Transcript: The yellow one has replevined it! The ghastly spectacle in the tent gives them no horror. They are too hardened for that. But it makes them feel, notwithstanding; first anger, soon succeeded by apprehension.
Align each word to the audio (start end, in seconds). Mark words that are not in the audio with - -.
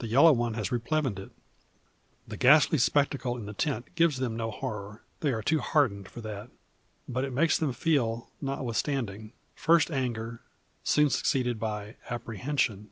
The 0.00 0.08
yellow 0.08 0.30
one 0.32 0.52
has 0.60 0.70
replevined 0.70 1.18
it! 1.18 1.30
The 2.28 2.36
ghastly 2.36 2.76
spectacle 2.76 3.34
in 3.38 3.46
the 3.46 3.54
tent 3.54 3.94
gives 3.94 4.18
them 4.18 4.36
no 4.36 4.50
horror. 4.50 5.00
They 5.20 5.32
are 5.32 5.40
too 5.40 5.60
hardened 5.60 6.06
for 6.06 6.20
that. 6.20 6.50
But 7.08 7.24
it 7.24 7.32
makes 7.32 7.56
them 7.56 7.72
feel, 7.72 8.28
notwithstanding; 8.42 9.32
first 9.54 9.90
anger, 9.90 10.42
soon 10.82 11.08
succeeded 11.08 11.58
by 11.58 11.96
apprehension. 12.10 12.90